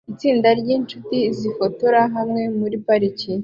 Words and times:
Itsinda 0.11 0.49
ryinshuti 0.59 1.17
zifotoje 1.39 2.01
hamwe 2.15 2.41
muri 2.59 2.75
parike 2.85 3.31